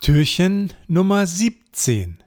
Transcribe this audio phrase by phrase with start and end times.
[0.00, 2.24] Türchen Nummer 17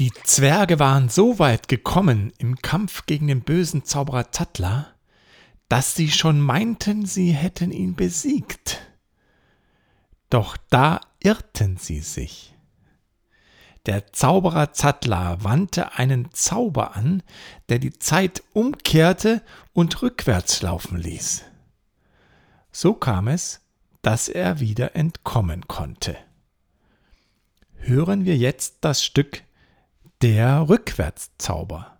[0.00, 4.94] Die Zwerge waren so weit gekommen im Kampf gegen den bösen Zauberer Tattler,
[5.68, 8.80] dass sie schon meinten, sie hätten ihn besiegt.
[10.30, 12.54] Doch da irrten sie sich.
[13.84, 17.22] Der Zauberer Zattler wandte einen Zauber an,
[17.68, 19.42] der die Zeit umkehrte
[19.74, 21.44] und rückwärts laufen ließ.
[22.72, 23.60] So kam es,
[24.00, 26.16] dass er wieder entkommen konnte.
[27.74, 29.42] Hören wir jetzt das Stück
[30.22, 31.99] der Rückwärtszauber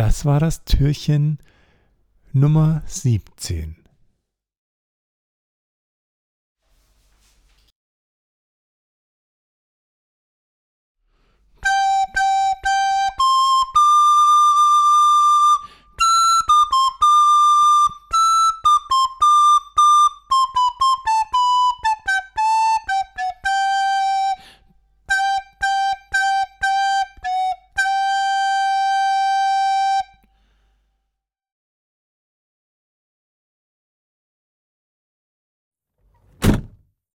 [0.00, 1.40] Das war das Türchen
[2.32, 3.76] Nummer 17.